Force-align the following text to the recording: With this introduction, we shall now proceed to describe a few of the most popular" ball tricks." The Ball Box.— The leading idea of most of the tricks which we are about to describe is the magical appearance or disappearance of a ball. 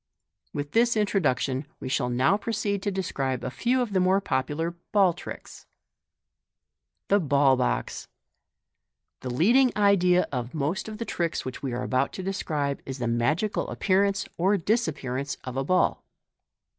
With 0.51 0.71
this 0.71 0.97
introduction, 0.97 1.67
we 1.79 1.87
shall 1.87 2.09
now 2.09 2.35
proceed 2.35 2.81
to 2.81 2.89
describe 2.91 3.43
a 3.43 3.51
few 3.51 3.83
of 3.83 3.93
the 3.93 3.99
most 3.99 4.23
popular" 4.23 4.71
ball 4.93 5.13
tricks." 5.13 5.67
The 7.09 7.19
Ball 7.19 7.55
Box.— 7.55 8.07
The 9.21 9.29
leading 9.29 9.71
idea 9.77 10.27
of 10.31 10.55
most 10.55 10.89
of 10.89 10.97
the 10.97 11.05
tricks 11.05 11.45
which 11.45 11.61
we 11.61 11.71
are 11.71 11.83
about 11.83 12.13
to 12.13 12.23
describe 12.23 12.81
is 12.83 12.97
the 12.97 13.05
magical 13.05 13.67
appearance 13.69 14.27
or 14.39 14.57
disappearance 14.57 15.37
of 15.43 15.55
a 15.55 15.63
ball. 15.63 16.03